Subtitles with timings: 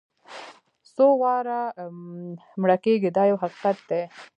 [0.95, 1.59] څو واره
[2.61, 4.01] مړه کېږي دا یو حقیقت دی.